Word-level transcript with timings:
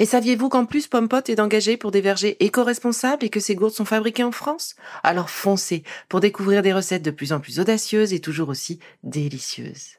Et 0.00 0.06
saviez-vous 0.06 0.48
qu'en 0.48 0.64
plus 0.64 0.86
Pompot 0.86 1.22
est 1.26 1.40
engagé 1.40 1.76
pour 1.76 1.90
des 1.90 2.00
vergers 2.00 2.36
éco-responsables 2.44 3.24
et 3.24 3.30
que 3.30 3.40
ces 3.40 3.56
gourdes 3.56 3.74
sont 3.74 3.84
fabriquées 3.84 4.22
en 4.22 4.30
France? 4.30 4.76
Alors 5.02 5.28
foncez 5.28 5.82
pour 6.08 6.20
découvrir 6.20 6.62
des 6.62 6.72
recettes 6.72 7.02
de 7.02 7.10
plus 7.10 7.32
en 7.32 7.40
plus 7.40 7.58
audacieuses 7.58 8.12
et 8.12 8.20
toujours 8.20 8.48
aussi 8.48 8.78
délicieuses. 9.02 9.98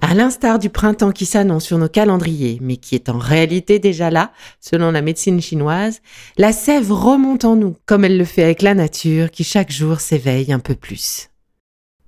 À 0.00 0.14
l'instar 0.14 0.58
du 0.58 0.68
printemps 0.68 1.12
qui 1.12 1.26
s'annonce 1.26 1.64
sur 1.64 1.78
nos 1.78 1.88
calendriers, 1.88 2.58
mais 2.60 2.76
qui 2.76 2.94
est 2.94 3.08
en 3.08 3.18
réalité 3.18 3.78
déjà 3.78 4.10
là, 4.10 4.32
selon 4.60 4.90
la 4.90 5.00
médecine 5.00 5.40
chinoise, 5.40 6.00
la 6.36 6.52
sève 6.52 6.92
remonte 6.92 7.44
en 7.44 7.56
nous, 7.56 7.76
comme 7.86 8.04
elle 8.04 8.18
le 8.18 8.24
fait 8.24 8.42
avec 8.42 8.62
la 8.62 8.74
nature 8.74 9.30
qui 9.30 9.44
chaque 9.44 9.70
jour 9.70 10.00
s'éveille 10.00 10.52
un 10.52 10.58
peu 10.58 10.74
plus. 10.74 11.30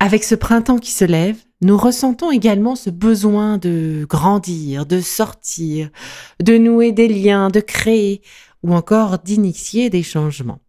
Avec 0.00 0.24
ce 0.24 0.34
printemps 0.34 0.78
qui 0.78 0.90
se 0.90 1.04
lève, 1.04 1.36
nous 1.64 1.78
ressentons 1.78 2.30
également 2.30 2.76
ce 2.76 2.90
besoin 2.90 3.56
de 3.56 4.06
grandir, 4.06 4.84
de 4.84 5.00
sortir, 5.00 5.88
de 6.38 6.58
nouer 6.58 6.92
des 6.92 7.08
liens, 7.08 7.48
de 7.48 7.60
créer 7.60 8.20
ou 8.62 8.74
encore 8.74 9.18
d'initier 9.18 9.88
des 9.88 10.02
changements. 10.02 10.60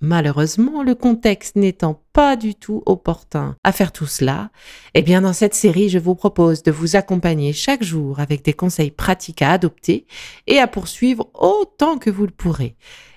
Malheureusement, 0.00 0.82
le 0.82 0.96
contexte 0.96 1.54
n'étant 1.54 2.02
pas 2.12 2.34
du 2.34 2.56
tout 2.56 2.82
opportun 2.84 3.54
à 3.62 3.70
faire 3.70 3.92
tout 3.92 4.06
cela, 4.06 4.50
eh 4.94 5.02
bien 5.02 5.20
dans 5.20 5.32
cette 5.32 5.54
série, 5.54 5.88
je 5.88 6.00
vous 6.00 6.16
propose 6.16 6.64
de 6.64 6.72
vous 6.72 6.96
accompagner 6.96 7.52
chaque 7.52 7.84
jour 7.84 8.18
avec 8.18 8.44
des 8.44 8.54
conseils 8.54 8.90
pratiques 8.90 9.40
à 9.40 9.52
adopter 9.52 10.04
et 10.48 10.58
à 10.58 10.66
poursuivre 10.66 11.30
autant 11.34 11.96
que 11.96 12.10
vous 12.10 12.26
le 12.26 12.32
pourrez. 12.32 12.74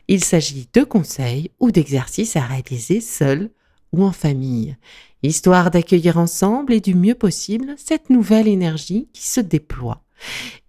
Il 0.07 0.23
s'agit 0.23 0.69
de 0.71 0.83
conseils 0.83 1.49
ou 1.59 1.71
d'exercices 1.71 2.35
à 2.35 2.41
réaliser 2.41 3.01
seul 3.01 3.49
ou 3.93 4.03
en 4.03 4.11
famille 4.11 4.77
histoire 5.23 5.71
d'accueillir 5.71 6.17
ensemble 6.17 6.73
et 6.73 6.79
du 6.79 6.95
mieux 6.95 7.15
possible 7.15 7.75
cette 7.77 8.09
nouvelle 8.09 8.47
énergie 8.47 9.07
qui 9.13 9.25
se 9.25 9.39
déploie, 9.39 10.01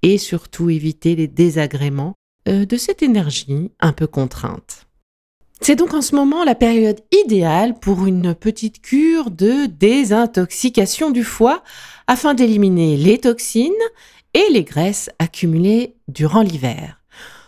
et 0.03 0.19
surtout 0.19 0.71
éviter 0.71 1.17
les 1.17 1.29
désagréments 1.29 2.15
euh, 2.49 2.65
de 2.65 2.77
cette 2.77 3.03
énergie 3.03 3.71
un 3.81 3.93
peu 3.93 4.07
contrainte. 4.07 4.87
C'est 5.61 5.75
donc 5.75 5.93
en 5.93 6.03
ce 6.03 6.15
moment 6.15 6.45
la 6.45 6.55
période 6.55 7.01
idéale 7.25 7.79
pour 7.79 8.07
une 8.07 8.35
petite 8.35 8.81
cure 8.81 9.31
de 9.31 9.67
désintoxication 9.67 11.11
du 11.11 11.25
foie 11.25 11.63
afin 12.07 12.35
d'éliminer 12.35 12.97
les 12.97 13.19
toxines 13.19 13.73
et 14.35 14.47
les 14.53 14.63
graisses 14.63 15.11
accumulées 15.19 15.97
durant 16.07 16.43
l'hiver. 16.43 17.03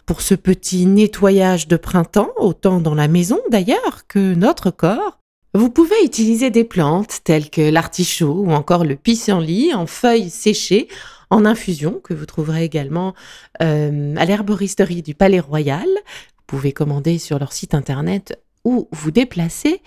Pour 0.06 0.22
ce 0.22 0.34
petit 0.34 0.86
nettoyage 0.86 1.68
de 1.68 1.76
printemps, 1.76 2.32
autant 2.36 2.80
dans 2.80 2.96
la 2.96 3.06
maison 3.06 3.38
d'ailleurs 3.48 4.08
que 4.08 4.34
notre 4.34 4.72
corps, 4.72 5.19
vous 5.54 5.70
pouvez 5.70 5.96
utiliser 6.04 6.50
des 6.50 6.64
plantes 6.64 7.20
telles 7.24 7.50
que 7.50 7.60
l'artichaut 7.60 8.44
ou 8.46 8.52
encore 8.52 8.84
le 8.84 8.96
pissenlit 8.96 9.74
en 9.74 9.86
feuilles 9.86 10.30
séchées 10.30 10.88
en 11.30 11.44
infusion 11.44 12.00
que 12.02 12.14
vous 12.14 12.26
trouverez 12.26 12.64
également 12.64 13.14
euh, 13.62 14.14
à 14.16 14.24
l'herboristerie 14.24 15.02
du 15.02 15.14
Palais 15.14 15.40
Royal. 15.40 15.86
Vous 15.86 16.44
pouvez 16.46 16.72
commander 16.72 17.18
sur 17.18 17.38
leur 17.38 17.52
site 17.52 17.74
internet 17.74 18.38
ou 18.64 18.88
vous 18.92 19.10
déplacer. 19.10 19.80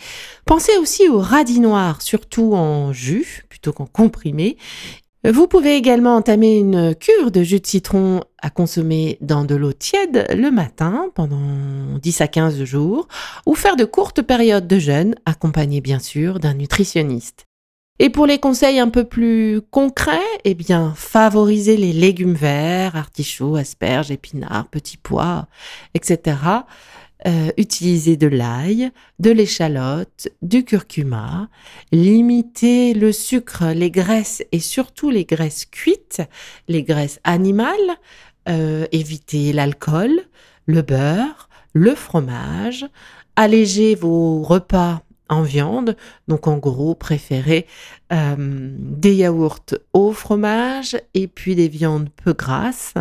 Pensez 0.46 0.76
aussi 0.78 1.08
au 1.08 1.20
radis 1.20 1.60
noir, 1.60 2.02
surtout 2.02 2.54
en 2.54 2.92
jus 2.92 3.46
plutôt 3.50 3.72
qu'en 3.72 3.86
comprimé, 3.86 4.58
vous 5.32 5.48
pouvez 5.48 5.78
également 5.78 6.18
entamer 6.18 6.58
une 6.58 6.96
cure 6.96 7.32
de 7.32 7.44
jus 7.44 7.62
de 7.62 7.68
citron 7.68 8.22
à 8.42 8.50
consommer 8.50 9.18
dans 9.22 9.46
de 9.46 9.56
l'eau 9.56 9.72
tiède 9.72 10.28
le 10.36 10.52
matin 10.52 11.10
pendant 11.16 11.98
10 12.02 12.22
à 12.22 12.28
15 12.28 12.64
jours 12.66 13.08
ou 13.46 13.56
faire 13.56 13.78
de 13.78 13.86
courtes 13.86 14.22
périodes 14.22 14.68
de 14.68 14.80
jeûne 14.80 15.16
accompagnées 15.26 15.80
bien 15.80 16.00
sûr 16.00 16.40
d'un 16.40 16.56
nutritionniste. 16.56 17.46
Et 18.00 18.10
pour 18.10 18.26
les 18.26 18.40
conseils 18.40 18.80
un 18.80 18.90
peu 18.90 19.06
plus 19.06 19.62
concrets, 19.70 20.20
eh 20.44 20.56
bien, 20.56 20.94
favorisez 20.96 21.78
les 21.78 21.94
légumes 21.94 22.34
verts, 22.34 22.96
artichauts, 22.96 23.56
asperges, 23.56 24.12
épinards, 24.12 24.68
petits 24.68 24.98
pois, 24.98 25.48
etc. 25.94 26.36
Euh, 27.26 27.52
utiliser 27.56 28.18
de 28.18 28.28
l'ail, 28.28 28.92
de 29.20 29.32
l'échalote, 29.32 30.28
du 30.42 30.66
curcuma, 30.66 31.48
limiter 31.94 32.94
le 32.94 33.14
sucre, 33.14 33.68
les 33.74 33.92
graisses 33.92 34.44
et 34.52 34.60
surtout 34.60 35.10
les 35.10 35.24
graisses 35.24 35.66
cuites, 35.66 36.22
les 36.68 36.84
graisses 36.84 37.22
animales, 37.24 37.98
euh, 38.50 38.88
éviter 38.92 39.54
l'alcool, 39.54 40.12
le 40.66 40.82
beurre, 40.82 41.48
le 41.72 41.96
fromage, 41.96 42.86
alléger 43.38 43.96
vos 43.96 44.42
repas 44.42 45.02
en 45.30 45.44
viande, 45.44 45.96
donc 46.28 46.48
en 46.48 46.58
gros 46.58 46.94
préférez 46.94 47.68
euh, 48.12 48.36
des 48.38 49.16
yaourts 49.16 49.64
au 49.94 50.12
fromage 50.12 50.98
et 51.14 51.28
puis 51.28 51.56
des 51.56 51.70
viandes 51.70 52.10
peu 52.10 52.34
grasses, 52.34 52.96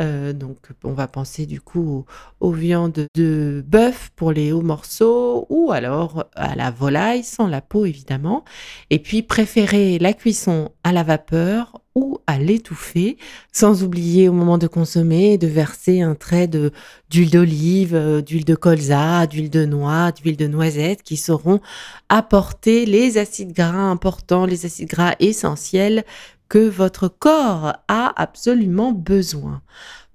euh, 0.00 0.32
donc, 0.32 0.58
on 0.84 0.92
va 0.92 1.08
penser 1.08 1.46
du 1.46 1.60
coup 1.60 2.04
aux, 2.40 2.52
viandes 2.52 3.06
de 3.14 3.64
bœuf 3.66 4.10
pour 4.14 4.32
les 4.32 4.52
hauts 4.52 4.62
morceaux 4.62 5.46
ou 5.48 5.72
alors 5.72 6.26
à 6.34 6.54
la 6.54 6.70
volaille 6.70 7.24
sans 7.24 7.46
la 7.46 7.60
peau 7.60 7.84
évidemment. 7.84 8.44
Et 8.90 8.98
puis, 8.98 9.22
préférer 9.22 9.98
la 9.98 10.12
cuisson 10.12 10.70
à 10.84 10.92
la 10.92 11.02
vapeur 11.02 11.82
ou 11.94 12.18
à 12.28 12.38
l'étouffer, 12.38 13.16
sans 13.52 13.82
oublier 13.82 14.28
au 14.28 14.32
moment 14.32 14.56
de 14.56 14.68
consommer 14.68 15.36
de 15.36 15.48
verser 15.48 16.00
un 16.00 16.14
trait 16.14 16.46
d'huile 16.46 17.30
d'olive, 17.30 17.94
euh, 17.94 18.20
d'huile 18.20 18.44
de 18.44 18.54
colza, 18.54 19.26
d'huile 19.26 19.50
de 19.50 19.64
noix, 19.64 20.12
d'huile 20.12 20.36
de 20.36 20.46
noisette 20.46 21.02
qui 21.02 21.16
sauront 21.16 21.60
apporter 22.08 22.86
les 22.86 23.18
acides 23.18 23.52
gras 23.52 23.90
importants, 23.90 24.46
les 24.46 24.64
acides 24.64 24.88
gras 24.88 25.16
essentiels 25.18 26.04
que 26.48 26.68
votre 26.68 27.08
corps 27.08 27.74
a 27.88 28.12
absolument 28.16 28.92
besoin. 28.92 29.62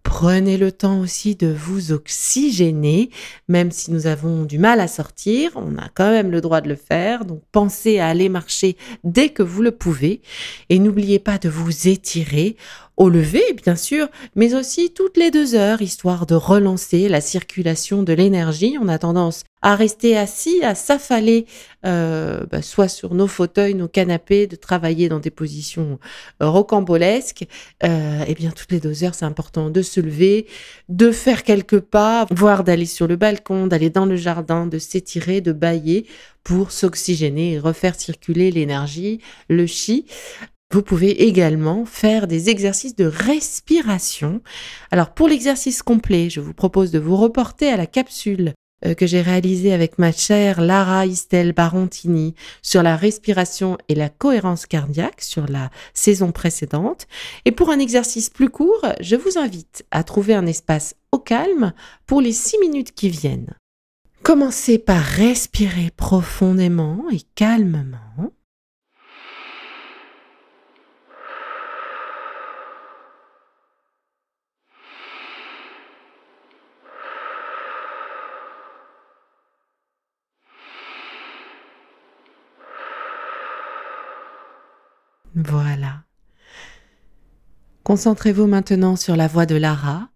Prenez 0.04 0.58
le 0.58 0.72
temps 0.74 1.00
aussi 1.00 1.36
de 1.36 1.48
vous 1.48 1.94
oxygéner, 1.94 3.10
même 3.48 3.72
si 3.72 3.90
nous 3.90 4.06
avons 4.06 4.44
du 4.44 4.60
mal 4.60 4.82
à 4.82 4.90
sortir, 4.90 5.52
on 5.56 5.78
a 5.78 5.88
quand 5.96 6.12
même 6.12 6.30
le 6.30 6.42
droit 6.42 6.60
de 6.60 6.68
le 6.68 6.76
faire, 6.76 7.24
donc 7.24 7.42
pensez 7.54 8.00
à 8.00 8.08
aller 8.08 8.28
marcher 8.28 8.76
dès 9.06 9.30
que 9.30 9.44
vous 9.44 9.62
le 9.62 9.72
pouvez 9.72 10.22
et 10.70 10.78
n'oubliez 10.78 11.20
pas 11.20 11.38
de 11.38 11.48
vous 11.48 11.88
étirer 11.88 12.58
au 12.98 13.10
lever, 13.10 13.54
bien 13.64 13.76
sûr, 13.76 14.08
mais 14.36 14.54
aussi 14.54 14.94
toutes 14.94 15.18
les 15.18 15.32
deux 15.32 15.56
heures, 15.56 15.82
histoire 15.82 16.26
de 16.26 16.36
relancer 16.36 17.08
la 17.08 17.22
circulation 17.22 18.04
de 18.04 18.14
l'énergie. 18.14 18.78
On 18.80 18.88
a 18.90 19.00
tendance 19.00 19.44
à 19.64 19.76
rester 19.76 20.18
assis, 20.18 20.62
à 20.62 20.76
s'affaler, 20.76 21.46
euh, 21.86 22.46
bah, 22.52 22.62
soit 22.62 22.90
sur 22.90 23.16
nos 23.16 23.28
fauteuils, 23.28 23.74
nos 23.74 23.88
canapés, 23.88 24.46
de 24.46 24.58
travailler 24.58 25.08
dans 25.08 25.20
des 25.20 25.32
positions 25.32 26.00
euh, 26.42 26.50
rocambolesques. 26.50 27.48
Euh, 27.84 28.26
eh 28.28 28.36
bien, 28.36 28.52
toutes 28.52 28.74
les 28.74 28.82
deux 28.82 29.06
heures, 29.06 29.16
c'est 29.16 29.26
important 29.26 29.70
de 29.70 29.82
se 29.82 30.02
lever, 30.02 30.48
de 30.90 31.12
faire 31.12 31.44
quelques 31.44 31.80
pas, 31.80 32.28
voire 32.30 32.66
d'aller 32.66 32.86
sur 32.86 33.08
le 33.08 33.16
balcon, 33.16 33.66
d'aller 33.66 33.90
dans 33.90 34.06
le 34.06 34.18
jardin, 34.18 34.68
de 34.68 34.78
s'étirer, 34.78 35.40
de 35.40 35.54
bailler 35.54 36.06
pour 36.44 36.72
s'oxygéner 36.72 37.54
et 37.54 37.60
refaire 37.60 37.96
circuler 37.96 38.52
l'énergie, 38.52 39.22
le 39.48 39.66
chi. 39.66 40.06
Vous 40.72 40.82
pouvez 40.82 41.24
également 41.26 41.86
faire 41.86 42.28
des 42.28 42.50
exercices 42.50 42.98
de 42.98 43.06
respiration. 43.06 44.42
Alors 44.92 45.14
pour 45.14 45.30
l'exercice 45.30 45.84
complet, 45.84 46.30
je 46.30 46.42
vous 46.42 46.54
propose 46.54 46.92
de 46.92 47.00
vous 47.00 47.16
reporter 47.16 47.70
à 47.70 47.78
la 47.78 47.86
capsule 47.86 48.54
euh, 48.86 48.94
que 48.94 49.08
j'ai 49.08 49.22
réalisée 49.22 49.74
avec 49.74 50.00
ma 50.00 50.12
chère 50.12 50.62
Lara 50.62 51.06
Istel 51.06 51.54
Barontini 51.54 52.36
sur 52.62 52.84
la 52.84 52.96
respiration 52.96 53.78
et 53.90 53.96
la 53.96 54.10
cohérence 54.10 54.66
cardiaque 54.66 55.22
sur 55.22 55.48
la 55.48 55.70
saison 55.94 56.32
précédente. 56.32 57.08
Et 57.46 57.52
pour 57.52 57.70
un 57.70 57.80
exercice 57.80 58.30
plus 58.30 58.50
court, 58.50 58.86
je 59.00 59.16
vous 59.16 59.38
invite 59.38 59.86
à 59.92 60.04
trouver 60.04 60.34
un 60.34 60.46
espace 60.46 60.96
au 61.12 61.20
calme 61.20 61.74
pour 62.06 62.22
les 62.22 62.34
six 62.34 62.60
minutes 62.60 62.94
qui 62.94 63.10
viennent. 63.10 63.54
Commencez 64.24 64.80
par 64.80 65.04
respirer 65.04 65.92
profondément 65.98 67.06
et 67.12 67.22
calmement. 67.36 68.32
Voilà. 85.36 86.04
Concentrez-vous 87.84 88.48
maintenant 88.48 88.96
sur 88.96 89.16
la 89.16 89.28
voix 89.28 89.46
de 89.46 89.56
Lara 89.56 90.10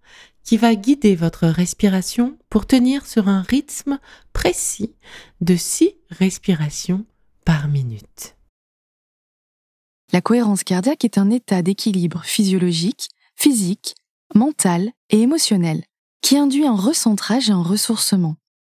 qui 0.44 0.56
va 0.56 0.76
guider 0.76 1.16
votre 1.16 1.48
respiration 1.48 2.38
pour 2.50 2.66
tenir 2.66 3.06
sur 3.06 3.28
un 3.28 3.42
rythme 3.42 4.00
précis 4.32 4.96
de 5.42 5.58
6 5.58 5.94
respirations 6.10 7.06
par 7.44 7.68
minute. 7.68 8.36
La 10.14 10.22
cohérence 10.22 10.64
cardiaque 10.64 11.04
est 11.04 11.18
un 11.18 11.30
état 11.30 11.62
d'équilibre 11.62 12.24
physiologique, 12.24 13.10
physique, 13.36 13.96
mental 14.34 14.92
et 15.10 15.20
émotionnel 15.20 15.84
qui 16.22 16.38
induit 16.38 16.66
un 16.66 16.76
recentrage 16.76 17.50
et 17.50 17.54
un 17.54 17.62
ressourcement. 17.62 18.38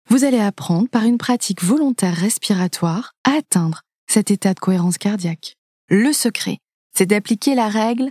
Vous 0.08 0.24
allez 0.24 0.40
apprendre 0.40 0.88
par 0.88 1.04
une 1.04 1.18
pratique 1.18 1.62
volontaire 1.62 2.16
respiratoire 2.16 3.12
à 3.24 3.32
atteindre 3.32 3.82
cet 4.06 4.30
état 4.30 4.54
de 4.54 4.60
cohérence 4.60 4.96
cardiaque. 4.96 5.57
Le 5.90 6.12
secret, 6.12 6.58
c'est 6.94 7.06
d'appliquer 7.06 7.54
la 7.54 7.68
règle 7.68 8.10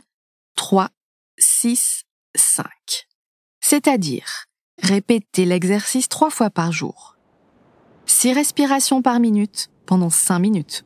3, 0.56 0.90
6, 1.38 2.06
5. 2.36 2.66
C'est-à-dire, 3.60 4.46
répéter 4.82 5.46
l'exercice 5.46 6.10
trois 6.10 6.32
fois 6.32 6.50
par 6.50 6.72
jour. 6.72 7.18
6 8.08 8.34
respirations 8.34 9.04
par 9.04 9.20
minute 9.20 9.70
pendant 9.86 10.10
5 10.10 10.40
minutes. 10.40 10.86